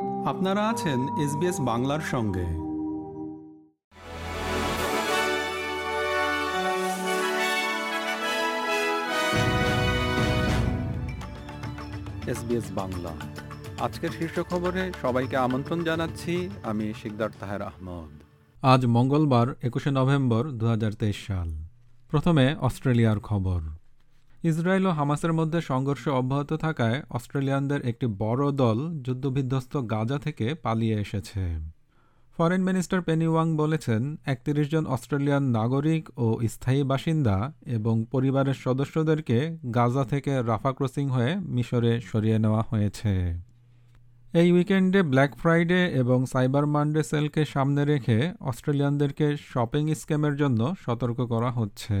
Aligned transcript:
আপনারা 0.00 0.68
আছেন 0.68 1.00
এসবিএস 1.18 1.60
বাংলার 1.60 2.00
সঙ্গে। 2.00 2.46
এসবিএস 12.30 12.64
বাংলা। 12.74 13.10
আজকের 13.80 14.10
শীর্ষ 14.10 14.40
খবরে 14.40 14.92
সবাইকে 15.02 15.36
আমন্ত্রণ 15.36 15.84
জানাচ্ছি 15.84 16.50
আমি 16.62 16.94
শিকদার 17.02 17.28
তাহের 17.40 17.62
আহমদ। 17.62 18.22
আজ 18.62 18.86
মঙ্গলবার 18.86 19.46
একুশে 19.62 19.90
নভেম্বর 19.90 20.50
দু 20.50 20.66
হাজার 20.66 20.92
তেইশ 20.92 21.26
সাল। 21.26 21.50
প্রথমে 22.10 22.56
অস্ট্রেলিয়ার 22.60 23.20
খবর। 23.20 23.60
ইসরায়েল 24.44 24.86
ও 24.86 24.90
হামাসের 24.90 25.32
মধ্যে 25.32 25.60
সংঘর্ষ 25.60 26.08
অব্যাহত 26.08 26.52
থাকায় 26.52 27.02
অস্ট্রেলিয়ানদের 27.10 27.80
একটি 27.86 28.06
বড় 28.06 28.52
দল 28.52 28.78
যুদ্ধবিধ্বস্ত 29.02 29.76
গাজা 29.76 30.18
থেকে 30.18 30.54
পালিয়ে 30.54 31.00
এসেছে। 31.00 31.42
ফরেন 32.38 32.62
মিনিস্টার 32.62 33.00
পেনি 33.02 33.26
ওয়াং 33.26 33.56
বলেছেন, 33.56 34.16
একত্রিশ 34.26 34.70
জন 34.70 34.86
অস্ট্রেলিয়ান 34.86 35.42
নাগরিক 35.42 36.10
ও 36.16 36.26
স্থায়ী 36.48 36.82
বাসিন্দা 36.82 37.52
এবং 37.66 38.04
পরিবারের 38.10 38.54
সদস্যদেরকে 38.54 39.58
গাজা 39.74 40.04
থেকে 40.04 40.42
রাফা 40.42 40.72
ক্রসিং 40.72 41.08
হয়ে 41.08 41.36
মিশরে 41.36 42.00
সরিয়ে 42.00 42.38
নেওয়া 42.38 42.62
হয়েছে। 42.70 43.40
এই 44.32 44.52
উইকেন্ডে 44.52 45.02
ব্ল্যাক 45.02 45.32
ফ্রাইডে 45.36 45.86
এবং 45.92 46.26
সাইবার 46.26 46.66
মানডে 46.66 47.02
সেলকে 47.02 47.44
সামনে 47.44 47.84
রেখে 47.84 48.32
অস্ট্রেলিয়ানদেরকে 48.40 49.36
শপিং 49.52 49.94
স্ক্যামের 49.94 50.36
জন্য 50.36 50.74
সতর্ক 50.84 51.18
করা 51.26 51.50
হচ্ছে। 51.50 51.98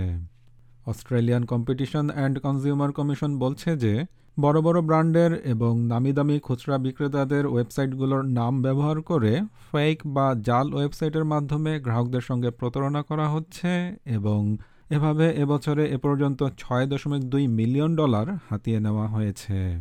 Australian 0.86 1.44
competition 1.44 2.10
and 2.10 2.38
consumer 2.38 2.92
commission 2.92 3.38
বলছে 3.38 3.76
যে 3.76 4.04
বড় 4.40 4.60
বড় 4.60 4.80
ব্র্যান্ডের 4.82 5.32
এবং 5.44 5.82
নামি 5.82 6.12
দামি 6.12 6.38
খুচরা 6.38 6.78
বিক্রেতাদের 6.78 7.46
ওয়েবসাইটগুলোর 7.46 8.24
নাম 8.24 8.62
ব্যবহার 8.62 9.02
করে 9.02 9.40
ফেক 9.72 9.98
বা 10.06 10.34
জাল 10.34 10.74
ওয়েবসাইটের 10.74 11.24
মাধ্যমে 11.24 11.80
গ্রাহকদের 11.80 12.20
সঙ্গে 12.20 12.50
প্রতারণা 12.50 13.02
করা 13.02 13.28
হচ্ছে 13.28 13.96
এবং 14.04 14.56
এভাবে 14.90 15.30
এবছরে 15.30 15.86
এ 15.86 15.98
পর্যন্ত 15.98 16.48
ছয় 16.58 16.86
দশমিক 16.86 17.22
দুই 17.24 17.46
মিলিয়ন 17.46 17.96
ডলার 17.96 18.26
হাতিয়ে 18.50 18.80
নেওয়া 18.80 19.06
হয়েছে। 19.06 19.80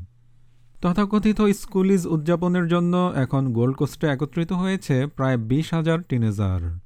তথাকথিত 0.81 1.41
স্কুলিজ 1.41 2.07
উদযাপনের 2.07 2.67
জন্য 2.67 3.11
এখন 3.15 3.53
গোল্ড 3.53 3.75
কোস্টে 3.75 4.07
একত্রিত 4.07 4.51
হয়েছে 4.51 5.07
প্রায় 5.07 5.37
বিশ 5.37 5.73
হাজার 5.73 6.01
টিনেজার। 6.01 6.82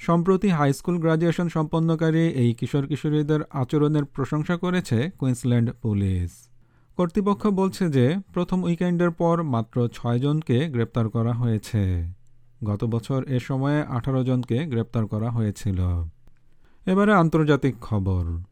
সম্প্রতি 0.00 0.48
হাই 0.48 0.72
স্কুল 0.72 0.98
গ্রাজুয়েশন 0.98 1.48
সম্পন্নকারী 1.48 2.18
এই 2.18 2.54
কিশোর 2.54 2.86
কিশোরীদের 2.86 3.40
আচরণের 3.50 4.04
প্রশংসা 4.04 4.56
করেছে 4.56 5.10
কুইন্সল্যান্ড 5.18 5.70
পুলিশ। 5.82 6.30
কর্তৃপক্ষ 6.96 7.46
বলছে 7.46 7.88
যে, 7.88 8.16
প্রথম 8.32 8.64
উইকেন্ডের 8.64 9.10
পর 9.10 9.42
মাত্র 9.42 9.88
ছয়জনকে 9.88 10.68
গ্রেপ্তার 10.68 11.08
করা 11.08 11.32
হয়েছে। 11.32 12.12
গত 12.64 12.84
বছর 12.84 13.24
এ 13.24 13.38
সময়ে 13.40 13.82
আঠারো 13.82 14.24
জনকে 14.24 14.58
গ্রেপ্তার 14.66 15.06
করা 15.06 15.30
হয়েছিল। 15.30 15.80
এবারে 16.86 17.14
আন্তর্জাতিক 17.14 17.74
খবর। 17.80 18.42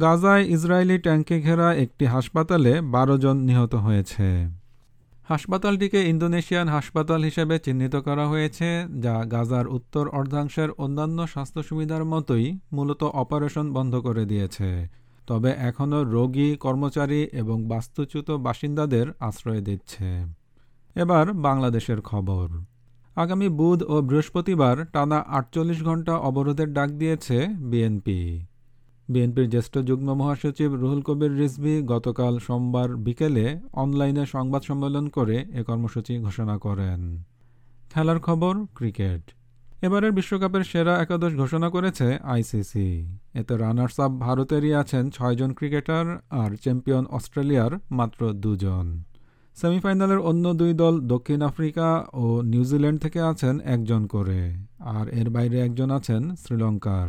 গাজায় 0.00 0.44
ইসরায়েলি 0.44 0.98
ট্যাঙ্কে 0.98 1.40
ঘেরা 1.40 1.74
একটি 1.74 2.04
হাসপাতালে 2.04 2.80
বারো 2.80 3.18
জন 3.18 3.36
নিহত 3.36 3.74
হয়েছে। 3.74 4.48
হাসপাতালটিকে 5.28 6.08
ইন্দোনেশিয়ান 6.08 6.68
হাসপাতাল 6.68 7.22
হিসেবে 7.22 7.58
চিহ্নিত 7.58 7.96
করা 7.96 8.28
হয়েছে, 8.28 8.68
যা 9.00 9.24
গাজার 9.24 9.68
উত্তর 9.68 10.08
অর্ধাংশের 10.08 10.70
অন্যান্য 10.70 11.26
স্বাস্থ্য 11.26 11.62
সুবিধার 11.62 12.04
মতোই 12.04 12.58
মূলত 12.72 13.02
অপারেশন 13.04 13.72
বন্ধ 13.72 13.96
করে 13.96 14.24
দিয়েছে। 14.24 14.88
তবে 15.26 15.50
এখনও 15.50 16.04
রোগী, 16.04 16.56
কর্মচারী 16.56 17.20
এবং 17.32 17.64
বাস্তুচ্যুত 17.64 18.30
বাসিন্দাদের 18.30 19.06
আশ্রয় 19.20 19.60
দিচ্ছে। 19.60 20.08
এবার 20.94 21.32
বাংলাদেশের 21.32 22.00
খবর। 22.00 22.48
আগামী 23.16 23.48
বুধ 23.48 23.82
ও 23.82 24.02
বৃহস্পতিবার 24.02 24.76
টানা 24.92 25.18
আটচল্লিশ 25.28 25.82
ঘণ্টা 25.82 26.14
অবরোধের 26.16 26.72
ডাক 26.72 26.90
দিয়েছে 26.90 27.46
বিএনপি। 27.46 28.46
বিএনপির 29.08 29.48
জ্যেষ্ঠ 29.54 29.74
যুগ্ম 29.88 30.08
মহাসচিব 30.20 30.70
রুহুল 30.82 31.02
কবির 31.08 31.32
রিজভি 31.40 31.74
গতকাল 31.92 32.34
সোমবার 32.46 32.88
বিকেলে 33.06 33.46
অনলাইনে 33.82 34.24
সংবাদ 34.34 34.62
সম্মেলন 34.68 35.04
করে 35.16 35.36
এ 35.60 35.62
কর্মসূচি 35.68 36.14
ঘোষণা 36.26 36.56
করেন। 36.58 37.00
খেলার 37.92 38.18
খবর, 38.26 38.54
ক্রিকেট। 38.78 39.22
এবারের 39.86 40.12
বিশ্বকাপের 40.12 40.64
সেরা 40.70 40.94
একাদশ 41.04 41.32
ঘোষণা 41.42 41.68
করেছে 41.74 42.06
আইসিসি 42.34 42.88
এতে 43.40 43.54
রানার্স 43.56 43.96
আপ 44.04 44.12
ভারতেরই 44.26 44.72
আছেন 44.82 45.04
ছয়জন 45.10 45.50
ক্রিকেটার 45.58 46.06
আর 46.42 46.50
চ্যাম্পিয়ন 46.62 47.04
অস্ট্রেলিয়ার 47.16 47.72
মাত্র 47.98 48.20
দুজন। 48.44 48.86
সেমিফাইনালের 49.56 50.20
অন্য 50.30 50.44
দুই 50.60 50.72
দল 50.82 50.94
দক্ষিণ 51.12 51.40
আফ্রিকা 51.42 51.88
ও 52.22 52.26
নিউজিল্যান্ড 52.52 52.98
থেকে 53.04 53.20
আছেন 53.32 53.54
একজন 53.74 54.02
করে, 54.06 54.40
আর 54.96 55.06
এর 55.20 55.28
বাইরে 55.30 55.56
একজন 55.60 55.88
আছেন 55.98 56.22
শ্রীলঙ্কার। 56.42 57.08